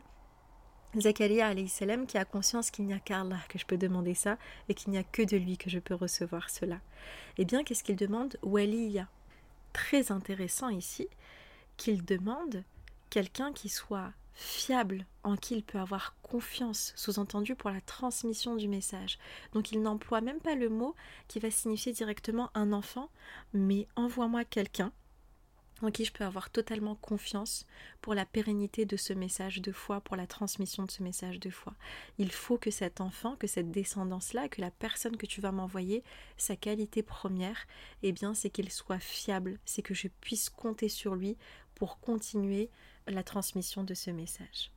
[0.98, 4.74] Zakaria salam qui a conscience qu'il n'y a qu'Allah que je peux demander ça et
[4.74, 6.80] qu'il n'y a que de lui que je peux recevoir cela.
[7.38, 8.36] Eh bien, qu'est-ce qu'il demande?
[8.44, 9.08] Waliya.
[9.72, 11.08] Très intéressant ici
[11.78, 12.64] qu'il demande
[13.10, 18.68] quelqu'un qui soit fiable, en qui il peut avoir confiance, sous-entendu pour la transmission du
[18.68, 19.20] message.
[19.54, 20.96] Donc il n'emploie même pas le mot
[21.28, 23.10] qui va signifier directement un enfant,
[23.54, 24.92] mais envoie-moi quelqu'un
[25.82, 27.66] en qui je peux avoir totalement confiance
[28.02, 31.50] pour la pérennité de ce message de foi, pour la transmission de ce message de
[31.50, 31.74] foi.
[32.18, 36.04] Il faut que cet enfant, que cette descendance-là, que la personne que tu vas m'envoyer,
[36.38, 37.68] sa qualité première,
[38.04, 41.38] eh bien, c'est qu'il soit fiable, c'est que je puisse compter sur lui
[41.82, 42.70] pour continuer
[43.08, 44.72] la transmission de ce message.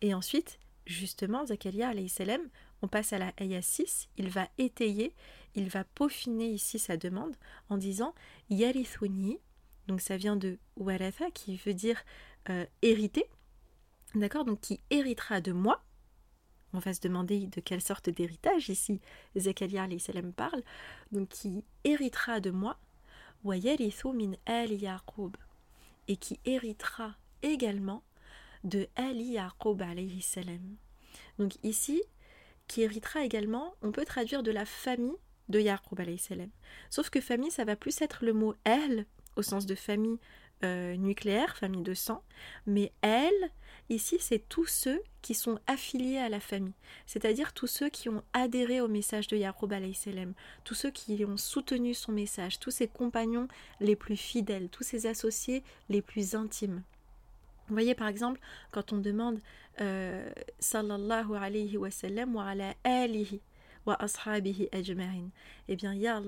[0.00, 2.40] Et ensuite, justement, Zakaria salam,
[2.80, 5.12] on passe à la ayah 6, il va étayer,
[5.54, 7.36] il va peaufiner ici sa demande
[7.68, 8.14] en disant
[8.48, 9.38] Yarithuni,
[9.86, 12.02] donc ça vient de Waratha qui veut dire
[12.48, 13.26] euh, hériter,
[14.14, 15.84] d'accord, donc qui héritera de moi.
[16.72, 19.02] On va se demander de quelle sorte d'héritage ici
[19.36, 20.62] Zakaria salam parle,
[21.12, 22.78] donc qui héritera de moi,
[23.44, 24.32] wa min
[26.08, 28.02] et qui héritera également
[28.64, 30.24] de Ali Yaqub alayhi.
[31.38, 32.02] Donc ici,
[32.66, 35.16] qui héritera également, on peut traduire de la famille
[35.48, 36.00] de Yaqub.
[36.90, 40.18] Sauf que famille, ça va plus être le mot elle, au sens de famille
[40.64, 42.22] euh, nucléaire, famille de sang,
[42.66, 43.50] mais elle,
[43.90, 46.72] ici, c'est tous ceux qui sont affiliés à la famille,
[47.06, 50.32] c'est-à-dire tous ceux qui ont adhéré au message de Yaqub salam,
[50.64, 53.48] tous ceux qui ont soutenu son message, tous ses compagnons
[53.80, 56.82] les plus fidèles, tous ses associés les plus intimes.
[57.68, 58.40] Vous voyez par exemple,
[58.70, 59.40] quand on demande
[59.80, 63.40] euh, sallallahu wa ala alihi
[63.86, 63.98] wa
[65.68, 66.20] eh bien, Ya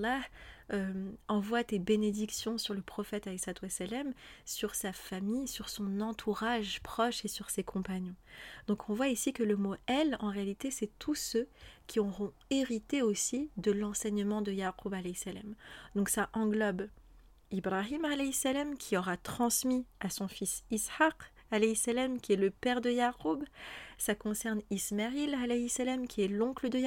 [0.73, 4.13] euh, envoie tes bénédictions sur le prophète salam,
[4.45, 8.17] sur sa famille, sur son entourage proche et sur ses compagnons.
[8.67, 11.49] Donc on voit ici que le mot elle, en réalité, c'est tous ceux
[11.87, 15.55] qui auront hérité aussi de l'enseignement de Yaqub salam.
[15.95, 16.89] Donc ça englobe
[17.51, 21.17] Ibrahim salam qui aura transmis à son fils Ishaq
[22.21, 23.45] qui est le père de Yaqub.
[23.97, 25.37] Ça concerne Ismaïl
[25.69, 26.79] salam qui est l'oncle de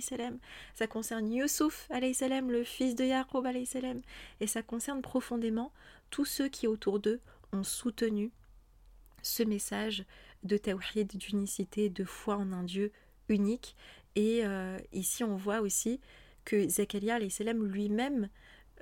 [0.00, 0.38] salam.
[0.74, 4.00] Ça concerne Yusuf le fils de Yaqub salam.
[4.40, 5.72] Et ça concerne profondément
[6.10, 7.20] tous ceux qui autour d'eux
[7.52, 8.30] ont soutenu
[9.22, 10.04] ce message
[10.42, 12.92] de tawhid, d'unicité, de foi en un Dieu
[13.28, 13.76] unique.
[14.16, 16.00] Et euh, ici on voit aussi
[16.44, 17.18] que Zakaria
[17.64, 18.28] lui-même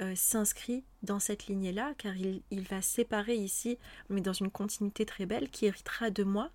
[0.00, 5.26] euh, s'inscrit dans cette lignée-là, car il, va séparer ici, mais dans une continuité très
[5.26, 6.50] belle, qui héritera de moi,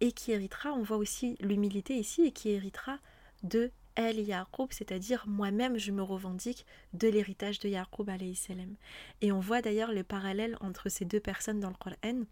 [0.00, 2.98] et qui héritera, on voit aussi l'humilité ici, et qui héritera
[3.42, 8.76] de El Yaqub, c'est-à-dire moi-même je me revendique de l'héritage de Yaqub salam.
[9.20, 12.24] Et on voit d'ailleurs le parallèle entre ces deux personnes dans le Coran,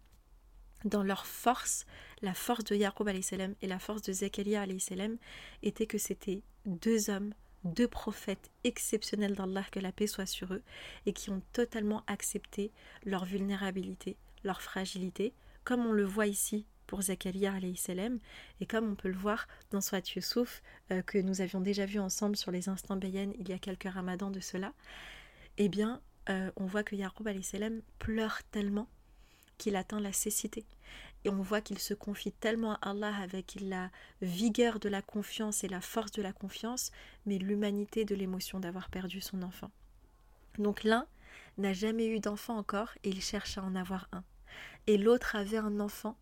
[0.85, 1.85] dans leur force,
[2.21, 5.17] la force de Yaqub salam et la force de Zakaria salam
[5.63, 10.63] était que c'était deux hommes deux prophètes exceptionnels d'Allah, que la paix soit sur eux,
[11.05, 12.71] et qui ont totalement accepté
[13.05, 18.17] leur vulnérabilité, leur fragilité, comme on le voit ici pour Zakaria salam
[18.59, 21.99] et comme on peut le voir dans Soit Yusuf, euh, que nous avions déjà vu
[21.99, 24.73] ensemble sur les instants Bayen il y a quelques ramadans de cela,
[25.59, 28.87] eh bien, euh, on voit que Yaqub salam pleure tellement
[29.59, 30.65] qu'il atteint la cécité.
[31.25, 33.89] Et on voit qu'il se confie tellement à Allah avec la
[34.21, 36.91] vigueur de la confiance et la force de la confiance,
[37.25, 39.71] mais l'humanité de l'émotion d'avoir perdu son enfant.
[40.57, 41.05] Donc l'un
[41.57, 44.23] n'a jamais eu d'enfant encore et il cherche à en avoir un.
[44.87, 46.17] Et l'autre avait un enfant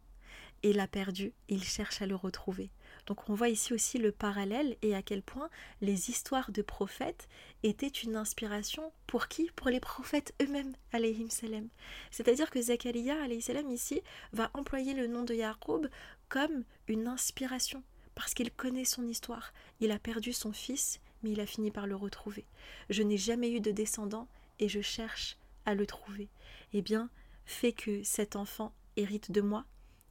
[0.63, 2.71] et l'a perdu il cherche à le retrouver.
[3.07, 5.49] Donc on voit ici aussi le parallèle et à quel point
[5.81, 7.27] les histoires de prophètes
[7.63, 9.49] étaient une inspiration pour qui?
[9.55, 11.69] Pour les prophètes eux-mêmes, alayhim salam.
[12.11, 14.01] C'est-à-dire que Zachariah, salam, ici,
[14.33, 15.87] va employer le nom de Yaqub
[16.27, 17.81] comme une inspiration,
[18.13, 19.53] parce qu'il connaît son histoire.
[19.79, 22.45] Il a perdu son fils, mais il a fini par le retrouver.
[22.89, 24.27] Je n'ai jamais eu de descendant
[24.59, 26.27] et je cherche à le trouver.
[26.73, 27.09] Eh bien,
[27.45, 29.63] fait que cet enfant hérite de moi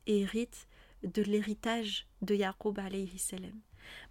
[0.06, 0.66] et hérite
[1.06, 3.58] de l'héritage de Yaqub alayhi salam.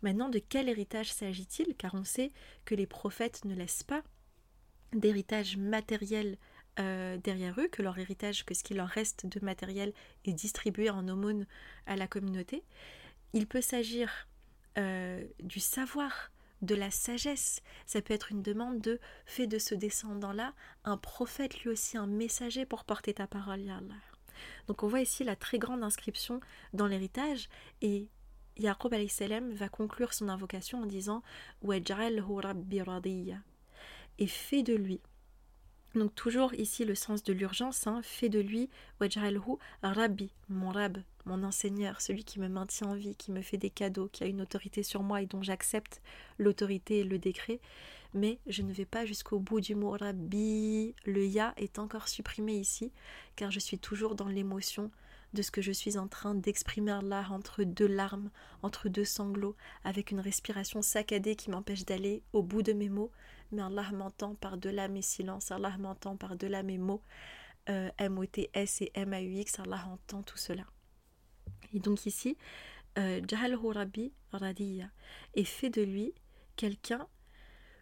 [0.02, 1.76] Maintenant, de quel héritage s'agit-il?
[1.76, 2.32] Car on sait
[2.64, 4.04] que les prophètes ne laissent pas
[4.94, 6.38] d'héritage matériel
[6.80, 9.94] euh, derrière eux, que leur héritage, que ce qui leur reste de matériel
[10.26, 11.46] est distribué en aumône
[11.86, 12.64] à la communauté.
[13.34, 14.28] Il peut s'agir
[14.78, 16.32] euh, du savoir,
[16.62, 17.62] de la sagesse.
[17.86, 20.54] Ça peut être une demande de fait de ce descendant-là
[20.84, 24.15] un prophète, lui aussi un messager pour porter ta parole, Ya Allah.
[24.68, 26.40] Donc on voit ici la très grande inscription
[26.74, 27.50] dans l'héritage
[27.82, 28.08] et
[28.58, 28.94] Yaqub
[29.54, 31.24] va conclure son invocation en disant
[34.18, 35.02] et fait de lui.
[35.94, 38.70] Donc toujours ici le sens de l'urgence, hein, fait de lui
[39.82, 43.70] rabbi, mon rab, mon enseigneur, celui qui me maintient en vie, qui me fait des
[43.70, 46.02] cadeaux, qui a une autorité sur moi et dont j'accepte
[46.38, 47.60] l'autorité et le décret
[48.16, 50.96] mais je ne vais pas jusqu'au bout du mot Rabbi.
[51.06, 52.92] Le ya est encore supprimé ici,
[53.36, 54.90] car je suis toujours dans l'émotion
[55.34, 58.32] de ce que je suis en train d'exprimer là entre deux larmes,
[58.64, 63.12] entre deux sanglots, avec une respiration saccadée qui m'empêche d'aller au bout de mes mots,
[63.52, 67.02] mais Allah m'entend par-delà mes silences, Allah m'entend par-delà mes mots,
[67.70, 70.64] euh, M-O-T-S et M-A-U-X, Allah entend tout cela.
[71.74, 72.38] Et donc ici,
[72.98, 74.90] euh, Jahal Rabbi Radiya,
[75.34, 76.14] et fait de lui
[76.56, 77.08] quelqu'un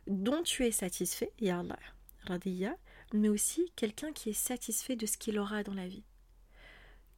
[0.07, 1.79] dont tu es satisfait, Ya Allah,
[2.25, 2.77] Radiya,
[3.13, 6.03] mais aussi quelqu'un qui est satisfait de ce qu'il aura dans la vie.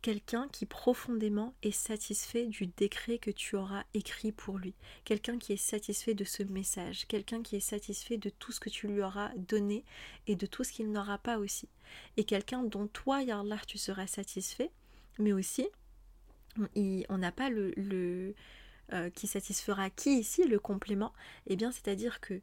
[0.01, 4.75] Quelqu'un qui profondément est satisfait du décret que tu auras écrit pour lui.
[5.03, 7.07] Quelqu'un qui est satisfait de ce message.
[7.07, 9.83] Quelqu'un qui est satisfait de tout ce que tu lui auras donné
[10.27, 11.69] et de tout ce qu'il n'aura pas aussi.
[12.17, 14.69] Et quelqu'un dont toi, Ya Allah, tu seras satisfait,
[15.17, 15.67] mais aussi,
[16.75, 18.35] on n'a pas le,
[18.93, 21.13] euh, qui satisfera qui ici, le complément,
[21.47, 22.41] eh bien, c'est-à-dire que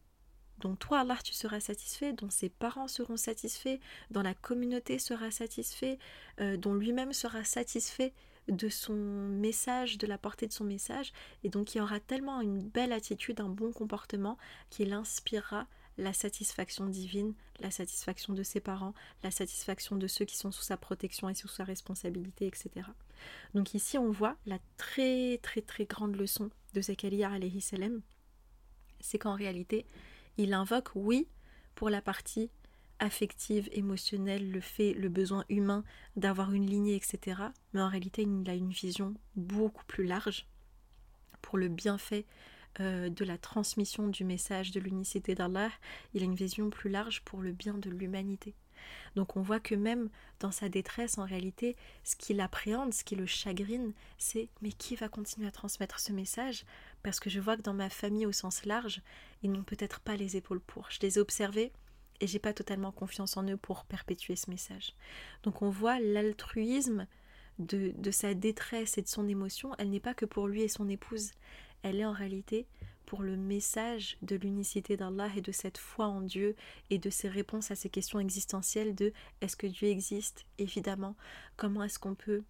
[0.62, 3.78] dont toi, Allah, tu seras satisfait, dont ses parents seront satisfaits,
[4.10, 5.98] dont la communauté sera satisfait,
[6.40, 8.14] euh, dont lui-même sera satisfait
[8.48, 11.12] de son message, de la portée de son message,
[11.44, 14.38] et donc il aura tellement une belle attitude, un bon comportement,
[14.70, 15.66] qu'il inspirera
[15.98, 20.62] la satisfaction divine, la satisfaction de ses parents, la satisfaction de ceux qui sont sous
[20.62, 22.70] sa protection et sous sa responsabilité, etc.
[23.54, 27.30] Donc ici on voit la très très très grande leçon de Zakaria
[29.00, 29.84] c'est qu'en réalité
[30.38, 31.28] il invoque, oui,
[31.74, 32.50] pour la partie
[32.98, 35.82] affective, émotionnelle, le fait, le besoin humain
[36.16, 37.42] d'avoir une lignée, etc.
[37.72, 40.46] Mais en réalité, il a une vision beaucoup plus large
[41.40, 42.24] pour le bienfait
[42.80, 45.70] euh, de la transmission du message de l'unicité d'Allah.
[46.14, 48.54] Il a une vision plus large pour le bien de l'humanité.
[49.16, 50.08] Donc on voit que même
[50.40, 54.96] dans sa détresse, en réalité, ce qui l'appréhende, ce qui le chagrine, c'est mais qui
[54.96, 56.64] va continuer à transmettre ce message?
[57.02, 59.02] Parce que je vois que dans ma famille au sens large,
[59.42, 60.90] ils n'ont peut-être pas les épaules pour.
[60.90, 61.72] Je les ai observés,
[62.20, 64.94] et j'ai pas totalement confiance en eux pour perpétuer ce message.
[65.42, 67.08] Donc on voit l'altruisme
[67.58, 70.68] de, de sa détresse et de son émotion, elle n'est pas que pour lui et
[70.68, 71.32] son épouse,
[71.82, 72.66] elle est en réalité
[73.12, 76.56] pour le message de l'unicité d'Allah et de cette foi en Dieu
[76.88, 80.46] et de ses réponses à ces questions existentielles de est-ce que Dieu existe?
[80.56, 81.14] Évidemment,
[81.58, 82.42] comment est-ce qu'on peut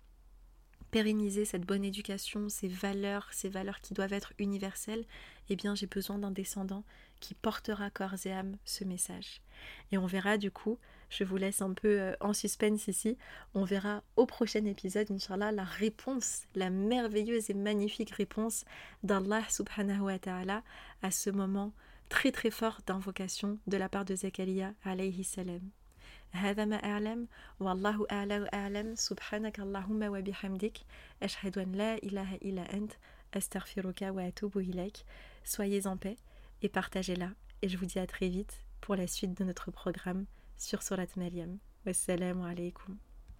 [0.92, 5.04] pérenniser cette bonne éducation, ces valeurs, ces valeurs qui doivent être universelles,
[5.48, 6.84] eh bien j'ai besoin d'un descendant
[7.18, 9.42] qui portera corps et âme ce message.
[9.90, 10.78] Et on verra du coup,
[11.11, 13.18] je vous laisse un peu euh, en suspense ici,
[13.53, 18.65] on verra au prochain épisode, Inch'Allah, la réponse, la merveilleuse et magnifique réponse
[19.03, 20.63] d'Allah subhanahu wa ta'ala
[21.01, 21.72] à ce moment
[22.09, 25.61] très très fort d'invocation de la part de Zakaria alayhi salam.
[26.32, 27.28] هذا ما أعلم
[27.59, 30.78] والله أعلى وأعلم سبحانك اللهم وبحمدك
[31.24, 32.93] أشهد أن لا إله إلا أنت
[33.34, 34.97] أستغفرك وأتوب إليك
[35.45, 36.18] Soyez en paix
[36.61, 37.30] et partagez-la.
[37.61, 40.26] Et je vous dis à très vite pour la suite de notre programme
[40.62, 41.58] sur Surat Maryam.
[41.84, 42.98] Wassalamu alaikum.